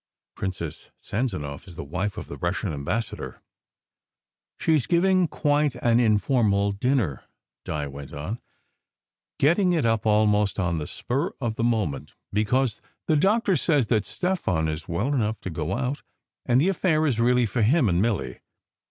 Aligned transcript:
(Princess 0.33 0.89
Sanzanow 0.99 1.61
is 1.67 1.75
the 1.75 1.83
wife 1.83 2.17
of 2.17 2.25
the 2.25 2.35
Russian 2.35 2.73
ambas 2.73 3.11
sador.) 3.11 3.37
"She 4.59 4.73
s 4.75 4.87
giving 4.87 5.27
quite 5.27 5.75
an 5.75 5.99
informal 5.99 6.71
dinner," 6.71 7.25
Di 7.65 7.85
went 7.85 8.11
on, 8.11 8.41
"getting 9.37 9.73
it 9.73 9.85
up 9.85 10.07
almost 10.07 10.57
on 10.57 10.79
the 10.79 10.87
spur 10.87 11.33
of 11.39 11.53
the 11.53 11.63
moment, 11.63 12.15
be 12.33 12.43
cause 12.45 12.81
the 13.05 13.15
doctor 13.15 13.55
says 13.55 13.85
that 13.93 14.03
Stefan 14.05 14.67
is 14.67 14.87
well 14.87 15.13
enough 15.13 15.39
to 15.41 15.51
go 15.51 15.77
out, 15.77 16.01
and 16.47 16.59
the 16.59 16.69
affair 16.69 17.05
is 17.05 17.19
really 17.19 17.45
for 17.45 17.61
him 17.61 17.87
and 17.87 18.01
Milly. 18.01 18.39